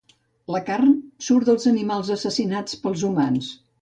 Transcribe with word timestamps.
La 0.53 0.61
carn 0.69 0.95
surt 1.27 1.51
dels 1.51 1.69
animals 1.73 2.09
assassinats 2.17 2.81
pels 2.87 3.05
humans. 3.11 3.53